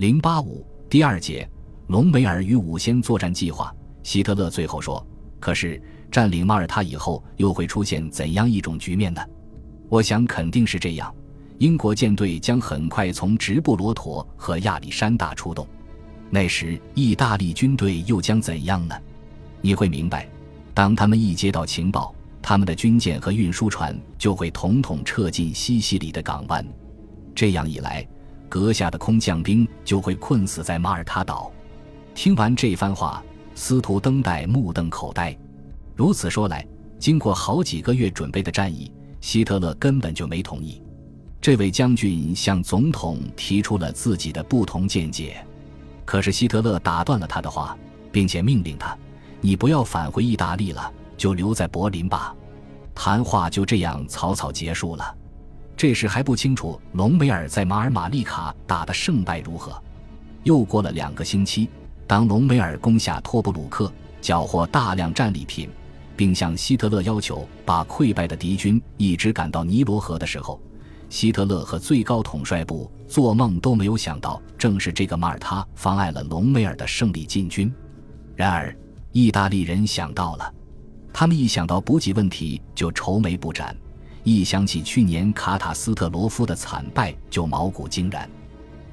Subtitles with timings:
[0.00, 1.46] 零八五第二节，
[1.88, 3.70] 隆美尔与五仙作战计划。
[4.02, 5.06] 希特勒最后说
[5.38, 5.78] ：“可是
[6.10, 9.20] 占领马耳他以后，又会出现怎样一种局面呢？
[9.90, 11.14] 我想肯定是这样：
[11.58, 15.68] 英国舰队将很快从直布罗陀和亚历山大出动。
[16.30, 18.98] 那时，意大利军队又将怎样呢？
[19.60, 20.26] 你会明白，
[20.72, 26.66] 当他们一接到情报，他们的军舰和运输船就会统统撤进西西里的港湾。
[27.34, 28.08] 这样一来，
[28.50, 31.50] 阁下的空降兵就会困死在马耳他岛。”
[32.14, 33.22] 听完这番话。
[33.52, 35.36] 司徒登戴目瞪口呆，
[35.94, 36.66] 如此说来，
[36.98, 38.90] 经过好几个月准备的战役，
[39.20, 40.80] 希特勒根本就没同意。
[41.42, 45.44] 这位将军向总统提出了自己的不同见解，
[46.06, 47.76] 可是希特勒打断了他的话，
[48.10, 48.96] 并且命令他
[49.42, 52.34] ：“你不要返回意大利了，就留在柏林吧。”
[52.94, 55.14] 谈话就这样草草结束了。
[55.80, 59.82] 这时还不清楚隆美尔在马尔马利卡打的胜败如何。
[60.42, 61.70] 又过了两个星期。
[62.06, 65.70] 当隆美尔攻下托布鲁克，缴获大量战利品，
[66.14, 70.60] 并向希特勒要求把溃败的敌军一直赶到尼罗河的时候，
[71.08, 77.72] 希特勒和最高统帅部做梦都没有想到，正是这个马耳他妨碍了隆美尔的胜利进军。
[78.36, 78.76] 然而，
[79.12, 80.52] 意大利人想到了，
[81.10, 83.74] 他们一想到补给问题就愁眉不展，
[84.22, 88.28] 一想起去年卡塔斯特罗夫的惨败就毛骨惊然。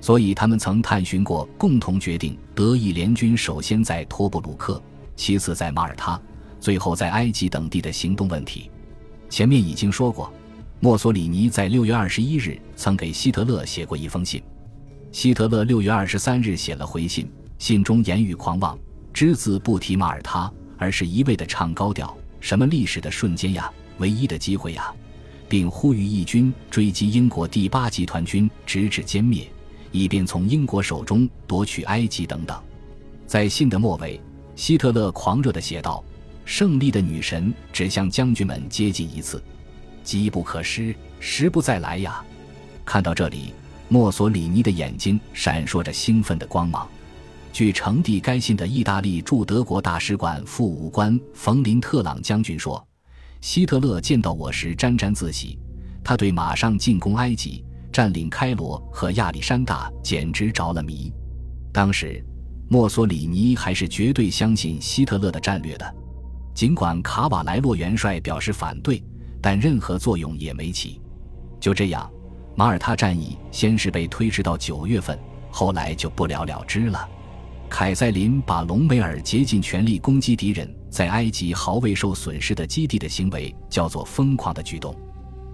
[0.00, 4.80] 所以，他们曾探寻过，共同决定德意联军首先在托布鲁克，
[5.16, 6.20] 其次在马耳他，
[6.60, 8.70] 最后在埃及等地的行动问题。
[9.28, 10.32] 前面已经说过，
[10.78, 14.40] 墨索里尼在六月二十一日曾给希特勒写过一封信，
[15.10, 18.78] 希特勒六月二十三日写了回信，信中言语狂妄，
[19.12, 24.94] 只字不提马耳他，而是一味的唱高调，什么历史的瞬间呀，唯一的机会呀，
[25.48, 29.46] 并呼吁义军追击英国第八集团军，直至歼灭。
[29.92, 32.60] 以便从英国手中夺取埃及等等，
[33.26, 34.20] 在信的末尾，
[34.54, 36.04] 希特勒狂热地写道
[36.44, 39.42] ：“胜利的女神只向将军们接近一次，
[40.04, 42.22] 机不可失，时不再来呀！”
[42.84, 43.54] 看到这里，
[43.88, 46.86] 墨索里尼的眼睛闪烁着兴奋的光芒。
[47.50, 52.86] 据呈递该信的意大利驻德国大使馆副武官冯林特朗将军说
[53.40, 55.58] ：“希特勒见到我时沾沾自喜，
[56.02, 61.10] 他对马上进攻埃及。”占领开罗和亚历山大简直着了迷。
[61.72, 62.22] 当时，
[62.68, 65.94] 墨索里尼还是绝对相信希特勒的战略的，
[66.52, 69.02] 尽管卡瓦莱洛元帅表示反对，
[69.40, 71.00] 但任何作用也没起。
[71.58, 72.10] 就这样，
[72.54, 75.18] 马耳他战役先是被推迟到九月份，
[75.50, 77.08] 后来就不了了之了。
[77.70, 84.96] 凯塞林把隆美尔竭尽全力攻击敌人在埃及毫未受损失的基地的行为叫做疯狂的举动。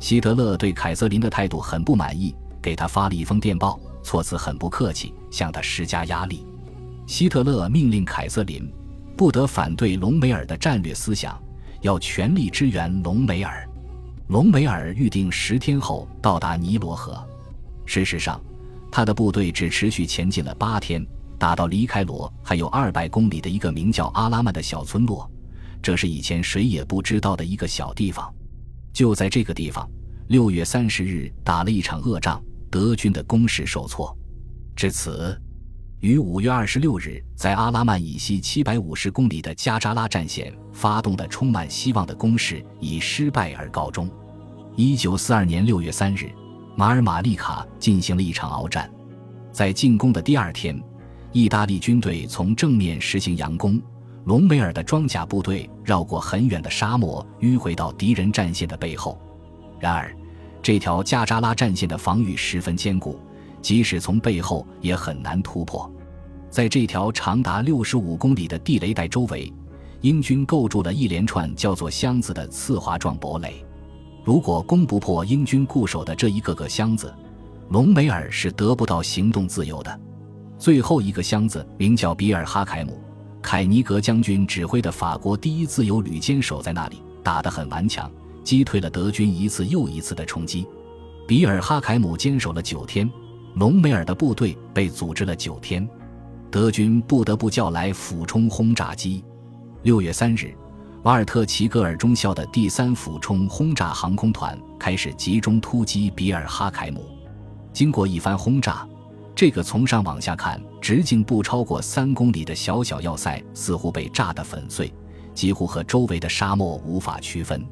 [0.00, 6.46] 希特勒对凯瑟琳的态度很不满意，给他发了一封电报，措辞很不客气，向他施加压力。
[7.06, 8.66] 希特勒命令凯瑟琳
[9.14, 11.38] 不得反对隆美尔的战略思想，
[11.82, 13.68] 要全力支援隆美尔。
[14.28, 17.22] 隆美尔预定十天后到达尼罗河。
[17.84, 18.40] 事实上，
[18.90, 21.06] 他的部队只持续前进了八天，
[21.38, 25.30] 打到离开罗还有二百公里的一个名叫阿拉曼的小村落，
[25.82, 28.32] 这是以前谁也不知道的一个小地方。
[28.92, 29.88] 就在这个地方，
[30.28, 34.16] 六月三十日打了一场恶仗，德军的攻势受挫。
[34.74, 35.38] 至此，
[36.00, 44.10] 于五月二十六日在阿拉曼以西七百五十公里的加扎拉战线发动的充满希望的攻势以失败而告终。
[44.74, 46.30] 一九四二年六月三日，
[46.76, 48.90] 马尔马利卡进行了一场鏖战，
[49.52, 50.78] 在进攻的第二天，
[51.36, 53.78] 意大利军队从正面实行佯攻。
[54.24, 59.20] 隆美尔的装甲部队绕过很远的沙漠，迂回到敌人战线的背后。
[59.78, 60.16] 然而，
[60.62, 63.20] 这条加扎拉战线的防御十分坚固，
[63.60, 65.92] 即使从背后也很难突破。
[66.48, 69.52] 在这条长达六十五公里的地雷带周围，
[70.00, 73.62] 英军构筑了一连串叫做箱子的刺滑状堡垒。
[74.24, 77.14] 如果攻不破英军固守的这一个个箱子，
[77.68, 80.00] 隆美尔是得不到行动自由的。
[80.58, 83.00] 最后一个箱子名叫比尔哈凯姆。
[83.42, 88.10] 凯尼格将军指挥的法国第一自由旅坚守在那里，打得很顽强，
[88.42, 90.66] 击退了德军一次又一次的冲击。
[91.28, 93.08] 比尔哈凯姆坚守了九天，
[93.54, 95.88] 隆美尔的部队被组织了九天，
[96.50, 99.24] 德军不得不叫来俯冲轰炸机。
[99.82, 100.52] 六月三日，
[101.04, 107.04] 瓦尔特齐格尔中校的第三俯冲轰炸航空团开始集中突击比尔哈凯姆。
[107.72, 108.84] 经过一番轰炸。
[109.36, 114.90] 这个从上往下看，直径不超过三公里的小小要塞，似乎被炸得粉碎，
[115.34, 117.62] 几乎和周围的沙漠无法区分，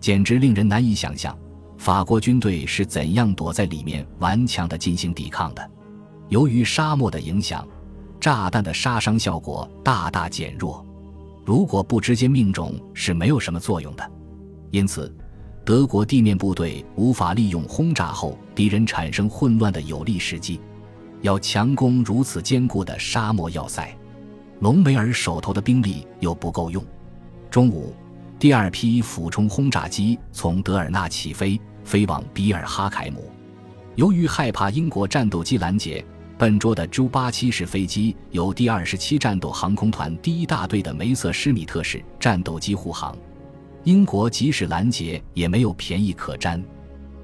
[0.00, 1.38] 简直令人难以想象，
[1.78, 5.70] 法国军队是怎样躲在里面顽强地进行抵抗的。
[6.28, 7.64] 由于沙漠的影响，
[8.20, 10.84] 炸弹的杀伤效果大大减弱。
[11.44, 14.10] 如果不直接命中，是没有什么作用的。
[14.72, 15.14] 因此，
[15.64, 20.60] 德国地面部队无法利用轰炸后敌人产生混乱的有利时机，
[21.26, 23.92] 要强攻如此坚固的沙漠要塞。
[24.60, 26.82] 隆美尔手头的兵力又不够用。
[27.50, 27.92] 中午，
[28.38, 33.28] 第二批俯冲轰炸机从德尔纳起飞，飞往比尔哈凯姆。
[33.96, 36.04] 由于害怕英国战斗机拦截。
[36.38, 43.16] 笨拙的 J 八七式飞机由第二十七战斗航空团第一大队的梅瑟施米特式战斗机护航，
[43.84, 46.62] 英国即使拦截也没有便宜可占。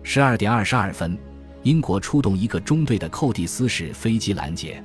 [0.03, 1.19] 十二点二十二分，
[1.63, 4.83] 英国出动一个中队的寇蒂斯式飞机拦截，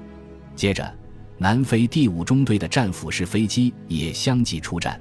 [0.56, 0.94] 接着
[1.38, 5.00] 南非第五中队的战斧式飞机也相继出战。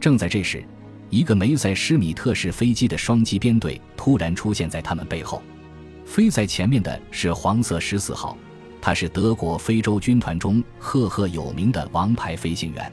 [0.00, 0.64] 正在这时，
[1.10, 5.40] 一个梅塞施米特式飞机的双机编队突然出现在他们背后，
[6.04, 8.36] 飞在前面的是黄色十四号。
[8.80, 12.92] 他是德国非洲军团中赫赫有名的王牌飞行员，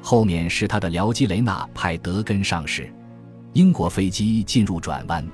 [0.00, 2.90] 后面是他的僚机雷纳派德根上士。
[3.52, 5.26] 英国飞机进入转弯，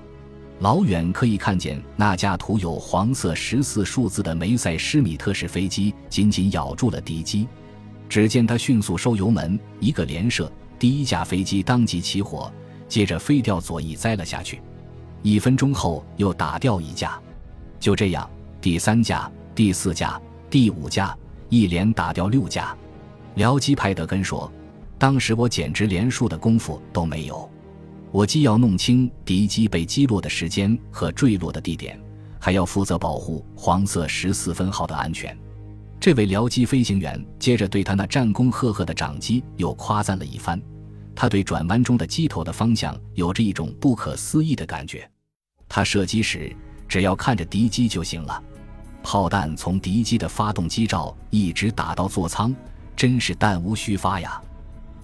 [0.65, 7.47] 老远可以看见那架涂有黄色十四数字的梅塞施米特式飞机紧紧咬住了敌机。
[8.09, 12.51] 只见他迅速收油门，一个连射，第一架飞机当即起火，
[12.89, 14.59] 接着飞掉左翼栽了下去。
[15.21, 17.21] 一分钟后又打掉一架，
[17.79, 18.27] 就这样，
[18.63, 19.31] 第三架。
[19.55, 20.19] 第四架、
[20.49, 21.15] 第五架，
[21.51, 22.75] 一连打掉六架。
[23.37, 24.51] 僚机派德根说
[24.97, 27.47] ：“当时我简直连数的功夫都没有，
[28.15, 32.01] 我既要弄清敌机被击落的时间和坠落的地点，
[32.39, 35.37] 还要负责保护黄色十四分号的安全。”
[35.99, 40.63] 这位僚机飞行员接着对他那战功赫赫的长机又夸赞了一番。
[41.13, 45.11] 他对转弯中的机头的方向有着一种不可思议的感觉。
[45.69, 46.55] 他射击时
[46.87, 48.41] 只要看着敌机就行了。
[49.03, 52.55] 炮弹从敌机的发动机罩一直打到座舱，
[52.95, 54.41] 真是弹无虚发呀！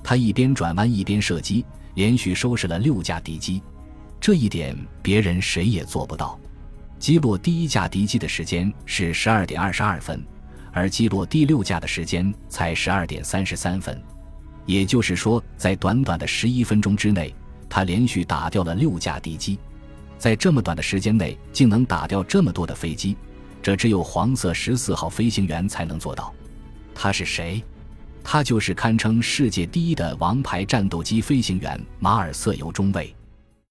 [0.01, 3.63] 他一边转弯一边射击，连续收拾了六架敌机，
[4.21, 6.39] 这一点别人谁也做不到。
[6.99, 10.23] 击落第一架敌机的时间是十二点二十二分，
[10.73, 14.01] 而击落第六架的时间才十二点三十三分，
[14.67, 17.35] 也就是说，在短短的十一分钟之内，
[17.69, 19.59] 他连续打掉了六架敌机。
[20.19, 23.17] 在这么短的时间内，竟能打掉这么多的飞机。
[23.63, 26.35] 这只有黄色十四号飞行员才能做到。
[26.95, 27.65] 他是谁？
[28.23, 33.15] 他就是堪称世界第一的王牌战斗机飞行员马尔瑟尤中尉。